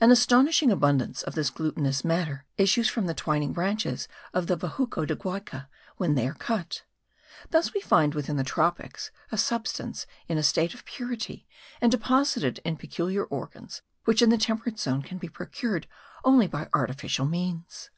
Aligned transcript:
An 0.00 0.12
astonishing 0.12 0.70
abundance 0.70 1.24
of 1.24 1.34
this 1.34 1.50
glutinous 1.50 2.04
matter 2.04 2.44
issues 2.56 2.88
from 2.88 3.06
the 3.06 3.14
twining 3.14 3.52
branches 3.52 4.06
of 4.32 4.46
the 4.46 4.54
vejuco 4.54 5.04
de 5.04 5.16
guayca 5.16 5.66
when 5.96 6.14
they 6.14 6.28
are 6.28 6.34
cut. 6.34 6.84
Thus 7.50 7.74
we 7.74 7.80
find 7.80 8.14
within 8.14 8.36
the 8.36 8.44
tropics 8.44 9.10
a 9.32 9.36
substance 9.36 10.06
in 10.28 10.38
a 10.38 10.42
state 10.44 10.72
of 10.72 10.84
purity 10.84 11.48
and 11.80 11.90
deposited 11.90 12.60
in 12.64 12.76
peculiar 12.76 13.24
organs, 13.24 13.82
which 14.04 14.22
in 14.22 14.30
the 14.30 14.38
temperate 14.38 14.78
zone 14.78 15.02
can 15.02 15.18
be 15.18 15.28
procured 15.28 15.88
only 16.24 16.46
by 16.46 16.68
artificial 16.72 17.26
means. 17.26 17.90